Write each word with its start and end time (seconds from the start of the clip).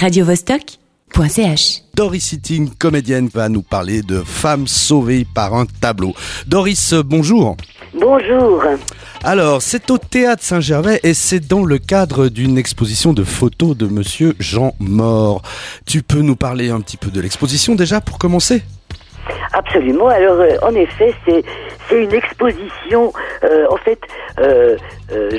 radiovostok.ch. 0.00 1.82
Doris 1.94 2.24
Sitting, 2.24 2.70
comédienne, 2.78 3.28
va 3.32 3.48
nous 3.48 3.62
parler 3.62 4.02
de 4.02 4.22
femmes 4.22 4.66
sauvées 4.66 5.26
par 5.34 5.54
un 5.54 5.64
tableau. 5.80 6.14
Doris, 6.46 6.92
bonjour. 6.92 7.56
Bonjour. 7.98 8.62
Alors, 9.24 9.62
c'est 9.62 9.90
au 9.90 9.96
théâtre 9.98 10.42
Saint-Gervais 10.42 11.00
et 11.02 11.14
c'est 11.14 11.40
dans 11.40 11.64
le 11.64 11.78
cadre 11.78 12.28
d'une 12.28 12.58
exposition 12.58 13.14
de 13.14 13.24
photos 13.24 13.76
de 13.76 13.86
monsieur 13.86 14.34
Jean 14.38 14.74
Mort. 14.78 15.40
Tu 15.86 16.02
peux 16.02 16.20
nous 16.20 16.36
parler 16.36 16.68
un 16.70 16.80
petit 16.80 16.98
peu 16.98 17.10
de 17.10 17.20
l'exposition 17.20 17.74
déjà 17.74 18.00
pour 18.02 18.18
commencer? 18.18 18.62
Absolument. 19.54 20.08
Alors, 20.08 20.40
euh, 20.40 20.56
en 20.62 20.74
effet, 20.74 21.14
c'est 21.26 21.42
c'est 21.88 22.02
une 22.02 22.12
exposition. 22.12 23.12
euh, 23.44 23.66
en 23.70 23.76
fait, 23.76 23.98
euh, 24.38 24.42
euh, 24.42 24.76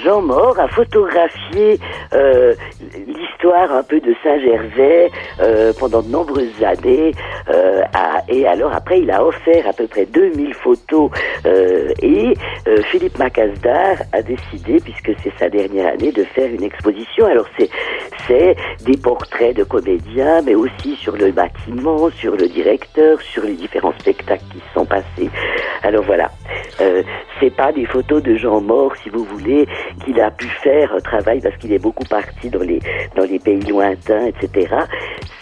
Jean 0.03 0.21
Mort 0.21 0.59
a 0.59 0.67
photographié 0.67 1.79
euh, 2.13 2.53
l'histoire 3.05 3.71
un 3.71 3.83
peu 3.83 3.99
de 3.99 4.13
Saint-Gervais 4.23 5.09
euh, 5.41 5.73
pendant 5.79 6.01
de 6.01 6.09
nombreuses 6.09 6.63
années. 6.63 7.11
euh, 7.53 7.81
et 8.29 8.45
alors 8.47 8.73
après, 8.73 8.99
il 8.99 9.11
a 9.11 9.23
offert 9.23 9.67
à 9.67 9.73
peu 9.73 9.87
près 9.87 10.05
2000 10.05 10.53
photos. 10.53 11.09
euh, 11.45 11.93
et 12.01 12.33
euh, 12.67 12.81
Philippe 12.91 13.17
Macasdar 13.17 13.97
a 14.13 14.21
décidé, 14.21 14.79
puisque 14.83 15.11
c'est 15.23 15.31
sa 15.39 15.49
dernière 15.49 15.93
année, 15.93 16.11
de 16.11 16.23
faire 16.23 16.49
une 16.51 16.63
exposition. 16.63 17.25
Alors 17.25 17.47
c'est 17.57 17.69
c'est 18.27 18.57
des 18.83 18.97
portraits 18.97 19.55
de 19.55 19.63
comédiens, 19.63 20.41
mais 20.41 20.53
aussi 20.53 20.95
sur 20.97 21.15
le 21.15 21.31
bâtiment, 21.31 22.09
sur 22.11 22.35
le 22.35 22.49
directeur, 22.49 23.21
sur 23.21 23.43
les 23.43 23.53
différents 23.53 23.93
spectacles 23.99 24.43
qui 24.51 24.59
se 24.59 24.73
sont 24.73 24.85
passés. 24.85 25.29
Alors 25.83 26.03
voilà, 26.03 26.29
euh, 26.81 27.03
c'est 27.39 27.55
pas 27.55 27.71
des 27.71 27.85
photos 27.85 28.21
de 28.21 28.35
gens 28.35 28.59
morts, 28.59 28.93
si 29.01 29.09
vous 29.09 29.23
voulez, 29.23 29.56
qu'il 30.03 30.19
a 30.19 30.29
pu 30.31 30.47
faire 30.63 30.93
un 30.93 30.99
travail 30.99 31.39
parce 31.41 31.55
qu'il 31.57 31.71
est 31.73 31.79
beaucoup 31.79 32.05
parti 32.05 32.49
dans 32.49 32.61
les 32.61 32.79
dans 33.15 33.23
les 33.23 33.39
pays 33.39 33.61
lointains, 33.61 34.25
etc. 34.27 34.67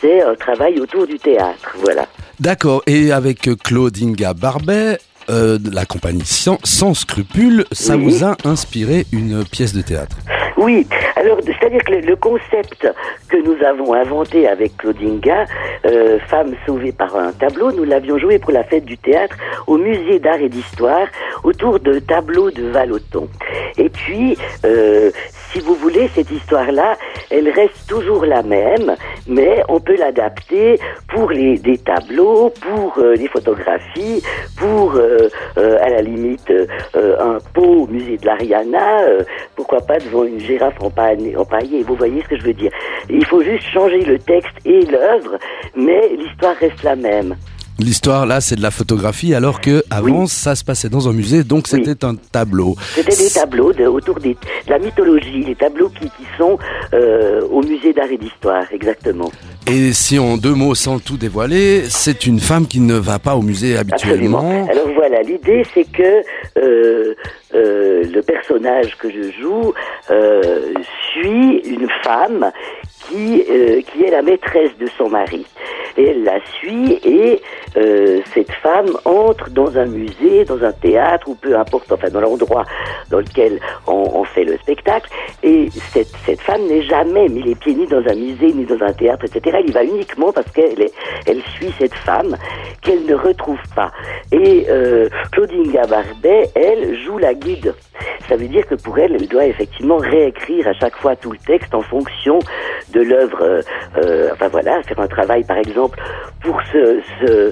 C'est 0.02 0.22
un 0.22 0.36
travail 0.36 0.80
autour 0.80 1.08
du 1.08 1.18
théâtre, 1.18 1.76
voilà. 1.84 2.06
D'accord, 2.40 2.82
et 2.86 3.12
avec 3.12 3.50
Claudinga 3.64 4.34
Barbet, 4.34 5.00
euh, 5.30 5.58
la 5.72 5.86
compagnie 5.86 6.26
Sans, 6.26 6.60
Sans 6.64 6.94
Scrupules, 6.94 7.66
ça 7.72 7.96
Oui. 7.98 8.04
vous 8.04 8.24
a 8.24 8.36
inspiré 8.46 9.06
une 9.12 9.44
pièce 9.46 9.74
de 9.74 9.82
théâtre? 9.82 10.18
Oui, 10.66 10.88
alors 11.16 11.38
c'est-à-dire 11.46 11.84
que 11.84 11.94
le, 11.94 12.16
concept 12.16 12.92
que 13.30 13.38
nous 13.38 13.64
avons 13.64 13.94
inventé 13.94 14.48
avec 14.48 14.76
Claudinga, 14.78 15.46
euh, 15.86 16.18
Femme 16.28 16.56
sauvée 16.66 16.92
par 16.92 17.16
un 17.16 17.32
tableau, 17.34 17.72
nous 17.72 17.84
l'avions 17.84 18.18
joué 18.18 18.40
pour 18.40 18.52
la 18.52 18.64
fête 18.64 18.84
du 18.84 18.98
théâtre 18.98 19.36
au 19.68 19.78
musée 19.78 20.18
d'art 20.18 20.40
et 20.40 20.50
d'histoire 20.50 21.06
autour 21.44 21.80
de 21.80 22.00
tableaux 22.00 22.50
de 22.50 22.64
Vallotton. 22.70 23.30
Et 23.78 23.90
puis, 23.90 24.40
euh, 24.66 25.12
si 25.52 25.60
vous 25.60 25.76
voulez, 25.76 26.10
cette 26.16 26.32
histoire-là, 26.32 26.98
elle 27.36 27.50
reste 27.50 27.88
toujours 27.88 28.26
la 28.26 28.44
même, 28.44 28.96
mais 29.28 29.62
on 29.68 29.80
peut 29.80 29.98
l'adapter 29.98 30.80
pour 31.10 31.30
les, 31.32 31.58
des 31.58 31.78
tableaux, 31.78 32.52
pour 32.62 32.98
euh, 32.98 33.16
les 33.16 33.28
photographies, 33.28 34.24
pour, 34.58 34.96
euh, 34.96 35.30
euh, 35.58 35.78
à 35.82 35.90
la 35.90 36.02
limite, 36.02 36.50
euh, 36.50 36.68
un 37.20 37.38
pot 37.54 37.84
au 37.84 37.88
musée 37.88 38.18
de 38.18 38.26
l'Ariana, 38.26 39.02
pourquoi 39.56 39.82
pas 39.82 39.98
devant 39.98 40.24
une 40.24 40.40
girafe 40.40 40.82
empaillée, 40.82 41.36
empaillée. 41.36 41.84
Vous 41.84 41.96
voyez 41.96 42.22
ce 42.24 42.30
que 42.30 42.38
je 42.38 42.44
veux 42.44 42.54
dire 42.54 42.72
Il 43.10 43.26
faut 43.26 43.42
juste 43.42 43.64
changer 43.64 44.02
le 44.02 44.18
texte 44.18 44.56
et 44.66 44.82
l'œuvre, 44.82 45.38
mais 45.76 46.10
l'histoire 46.18 46.56
reste 46.56 46.84
la 46.84 46.96
même. 46.96 47.36
L'histoire 47.80 48.26
là, 48.26 48.40
c'est 48.40 48.56
de 48.56 48.62
la 48.62 48.72
photographie, 48.72 49.34
alors 49.36 49.60
que 49.60 49.84
avant, 49.92 50.22
Oui. 50.22 50.28
ça 50.30 50.56
se 50.56 50.64
passait 50.64 50.88
dans 50.90 51.10
un 51.10 51.14
musée, 51.14 51.44
donc 51.44 51.66
Oui. 51.72 51.82
c'était 51.84 52.06
un 52.06 52.16
tableau. 52.16 52.76
C'était 52.96 53.16
des 53.16 53.30
tableaux 53.30 53.74
de, 53.74 53.86
autour 53.86 54.20
des, 54.20 54.34
de 54.34 54.70
la 54.70 54.80
mythologie, 54.80 55.44
les 55.44 55.56
tableaux 55.56 55.90
qui, 55.90 56.06
qui 56.06 56.26
sont 56.38 56.58
euh, 56.94 57.42
au 57.52 57.62
musée 57.62 57.92
d'art 57.92 58.10
et 58.10 58.18
d'histoire, 58.18 58.64
exactement. 58.72 59.30
Et 59.68 59.92
si 59.94 60.18
en 60.20 60.38
deux 60.38 60.54
mots, 60.54 60.74
sans 60.76 61.00
tout 61.00 61.18
dévoiler, 61.18 61.84
c'est 61.90 62.26
une 62.26 62.40
femme 62.40 62.66
qui 62.68 62.80
ne 62.80 62.96
va 62.96 63.20
pas 63.20 63.36
au 63.36 63.42
musée 63.42 63.76
Absolument. 63.78 64.40
habituellement. 64.40 64.68
Alors 64.72 64.90
voilà, 64.96 65.22
l'idée 65.24 65.64
c'est 65.74 65.84
que 65.92 66.22
euh, 66.58 67.14
euh, 67.56 68.04
le 68.04 68.22
personnage 68.22 68.96
que 68.98 69.10
je 69.10 69.32
joue 69.42 69.74
suit 71.12 71.58
une 71.66 71.88
femme 72.04 72.52
qui, 73.10 73.44
qui 73.92 74.04
est 74.04 74.12
la 74.12 74.22
maîtresse 74.22 74.72
de 74.80 74.88
son 74.98 75.10
mari. 75.10 75.46
Et 75.98 76.08
elle 76.10 76.24
la 76.24 76.40
suit 76.58 77.00
et 77.04 77.42
euh, 77.78 78.22
cette 78.34 78.52
femme 78.52 78.98
entre 79.06 79.50
dans 79.50 79.78
un 79.78 79.86
musée, 79.86 80.46
dans 80.46 80.64
un 80.64 80.72
théâtre 80.72 81.28
ou 81.30 81.36
peu 81.36 81.58
importe, 81.58 81.92
enfin 81.92 82.10
dans 82.10 82.22
l'endroit 82.22 82.66
dans 83.10 83.20
lequel 83.20 83.60
on, 83.88 84.24
fait 84.24 84.44
le 84.44 84.58
spectacle. 84.58 85.10
Et 85.44 85.70
cette, 85.94 86.12
cette 86.26 86.42
femme 86.42 86.66
n'est 86.68 86.82
jamais 86.82 87.30
mis 87.30 87.44
les 87.44 87.56
pieds 87.56 87.76
ni 87.76 87.86
dans 87.88 88.04
un 88.08 88.16
musée 88.16 88.52
ni 88.54 88.66
dans 88.66 88.84
un 88.84 88.94
théâtre, 88.94 89.26
etc. 89.26 89.58
Elle 89.60 89.70
y 89.70 89.74
va 89.74 89.84
uniquement 89.84 90.32
parce 90.32 90.50
qu'elle 90.52 90.90
elle 91.26 91.42
suit 91.56 91.74
cette 91.80 91.94
femme 91.94 92.36
qu'elle 92.82 93.06
ne 93.06 93.16
retrouve 93.16 93.62
pas. 93.76 93.92
Et 94.32 94.66
euh, 94.70 95.08
Claudinga 95.32 95.86
Barbet, 95.88 96.50
elle, 96.56 97.00
joue 97.04 97.18
la 97.18 97.34
guide. 97.34 97.74
Ça 98.28 98.36
veut 98.36 98.48
dire 98.48 98.66
que 98.66 98.76
pour 98.76 98.98
elle, 98.98 99.16
elle 99.16 99.28
doit 99.28 99.46
effectivement 99.46 99.98
réécrire 99.98 100.68
à 100.68 100.74
chaque 100.74 100.96
fois 100.98 101.16
tout 101.16 101.32
le 101.32 101.38
texte 101.38 101.74
en 101.76 101.82
fonction 101.82 102.40
de 102.94 103.02
l'œuvre. 103.02 103.42
euh, 103.42 103.62
euh, 103.98 104.30
enfin 104.34 104.48
voilà, 104.48 104.82
faire 104.84 105.00
un 105.00 105.08
travail, 105.08 105.44
par 105.44 105.58
exemple, 105.58 106.00
pour 106.46 106.62
ce, 106.72 107.00
ce, 107.22 107.52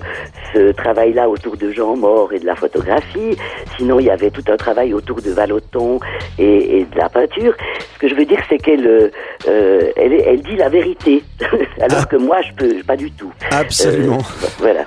ce 0.54 0.72
travail-là 0.72 1.28
autour 1.30 1.58
de 1.58 1.72
Jean 1.72 1.96
Mort 1.96 2.31
et 2.34 2.40
de 2.40 2.46
la 2.46 2.56
photographie. 2.56 3.36
Sinon, 3.78 4.00
il 4.00 4.06
y 4.06 4.09
avait 4.12 4.30
tout 4.30 4.44
un 4.48 4.58
travail 4.58 4.94
autour 4.94 5.22
de 5.22 5.31
Vallotton 5.31 6.00
et, 6.38 6.80
et 6.80 6.86
de 6.86 6.98
la 6.98 7.09
peinture. 7.09 7.54
Ce 7.96 8.00
que 8.00 8.08
je 8.08 8.16
veux 8.16 8.26
dire, 8.26 8.40
c'est 8.50 8.58
qu'elle 8.58 8.86
euh, 8.88 9.09
euh, 9.48 9.81
elle, 9.96 10.14
elle 10.14 10.42
dit 10.42 10.56
la 10.56 10.70
vérité, 10.70 11.24
alors 11.81 12.02
Ah. 12.04 12.06
que 12.06 12.18
moi, 12.18 12.38
je 12.42 12.54
peux 12.54 12.84
pas 12.84 12.96
du 12.98 13.12
tout. 13.12 13.31
Absolument. 13.52 14.18
Euh, 14.20 14.48
voilà. 14.59 14.86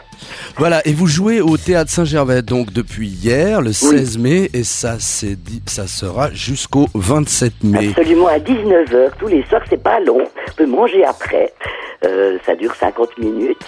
Voilà, 0.56 0.80
et 0.86 0.92
vous 0.94 1.06
jouez 1.06 1.40
au 1.40 1.56
théâtre 1.58 1.90
Saint-Gervais 1.90 2.40
donc 2.42 2.72
depuis 2.72 3.08
hier, 3.08 3.60
le 3.60 3.72
16 3.72 4.18
mai, 4.18 4.48
et 4.54 4.64
ça, 4.64 4.96
c'est 4.98 5.36
ça 5.66 5.86
sera 5.86 6.30
jusqu'au 6.32 6.86
27 6.94 7.52
mai. 7.64 7.88
Absolument 7.90 8.28
à 8.28 8.38
19h 8.38 9.10
tous 9.18 9.26
les 9.28 9.42
soirs, 9.44 9.62
c'est 9.68 9.82
pas 9.82 10.00
long. 10.00 10.20
On 10.22 10.52
peut 10.56 10.66
manger 10.66 11.04
après. 11.04 11.52
Euh, 12.06 12.38
ça 12.46 12.54
dure 12.54 12.74
50 12.74 13.18
minutes. 13.18 13.58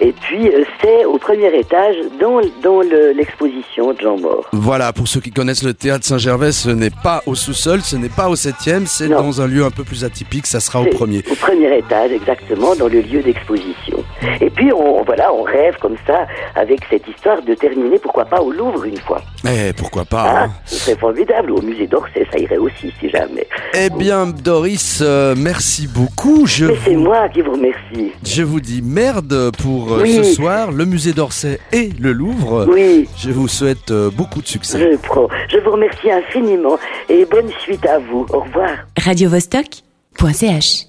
Et 0.00 0.12
puis 0.12 0.48
euh, 0.48 0.64
c'est 0.82 1.04
au 1.04 1.18
premier 1.18 1.54
étage 1.58 1.96
dans, 2.20 2.40
dans 2.62 2.80
le- 2.80 3.12
l'exposition 3.12 3.92
de 3.92 4.00
Jean 4.00 4.18
Mort. 4.18 4.46
Voilà, 4.52 4.92
pour 4.92 5.06
ceux 5.08 5.20
qui 5.20 5.30
connaissent 5.30 5.62
le 5.62 5.74
théâtre 5.74 6.04
Saint-Gervais, 6.06 6.52
ce 6.52 6.70
n'est 6.70 6.90
pas 7.02 7.22
au 7.26 7.34
sous-sol, 7.34 7.80
ce 7.82 7.96
n'est 7.96 8.08
pas 8.08 8.28
au 8.28 8.36
septième, 8.36 8.86
c'est 8.86 9.08
dans 9.08 9.40
un 9.40 9.46
lieu 9.46 9.64
un 9.64 9.70
peu 9.70 9.84
plus 9.84 10.04
atypique, 10.04 10.46
ça 10.46 10.60
sera 10.60 10.80
au 10.80 10.84
C'est 10.84 10.90
premier. 10.90 11.22
Au 11.30 11.34
premier 11.34 11.76
étage, 11.78 12.12
exactement, 12.12 12.74
dans 12.76 12.88
le 12.88 13.00
lieu 13.00 13.22
d'exposition. 13.22 14.02
Et 14.40 14.48
puis 14.50 14.72
on 14.72 15.02
voilà, 15.04 15.32
on 15.34 15.42
rêve 15.42 15.76
comme 15.80 15.96
ça 16.06 16.26
avec 16.54 16.80
cette 16.88 17.06
histoire 17.08 17.42
de 17.42 17.54
terminer, 17.54 17.98
pourquoi 17.98 18.24
pas 18.24 18.40
au 18.40 18.50
Louvre 18.52 18.84
une 18.84 18.98
fois. 18.98 19.20
Eh, 19.44 19.72
pourquoi 19.74 20.04
pas 20.04 20.22
Ah, 20.26 20.44
hein. 20.44 20.50
ce 20.64 20.76
serait 20.76 20.96
formidable. 20.96 21.50
Au 21.52 21.60
musée 21.62 21.86
d'Orsay, 21.86 22.26
ça 22.32 22.38
irait 22.38 22.56
aussi 22.58 22.92
si 23.00 23.08
jamais. 23.10 23.46
Eh 23.74 23.90
bien, 23.90 24.26
Doris, 24.26 25.00
euh, 25.02 25.34
merci 25.36 25.86
beaucoup. 25.88 26.46
Je 26.46 26.66
Mais 26.66 26.76
c'est 26.84 26.96
moi 26.96 27.28
qui 27.28 27.40
vous 27.42 27.52
remercie. 27.52 28.12
je 28.24 28.42
vous 28.42 28.60
dis 28.60 28.82
merde 28.82 29.50
pour 29.62 29.89
Oui. 29.98 30.14
ce 30.14 30.22
soir, 30.24 30.72
le 30.72 30.84
musée 30.84 31.12
d'Orsay 31.12 31.58
et 31.72 31.90
le 31.98 32.12
Louvre. 32.12 32.66
Oui. 32.70 33.08
Je 33.16 33.30
vous 33.30 33.48
souhaite 33.48 33.90
euh, 33.90 34.10
beaucoup 34.10 34.42
de 34.42 34.46
succès. 34.46 34.78
Je, 34.78 34.96
prends. 34.98 35.28
je 35.48 35.58
vous 35.58 35.70
remercie 35.72 36.10
infiniment 36.10 36.78
et 37.08 37.24
bonne 37.24 37.50
suite 37.60 37.84
à 37.86 37.98
vous. 37.98 38.26
Au 38.30 38.40
revoir. 38.40 38.70
radiovostok.ch 39.02 40.86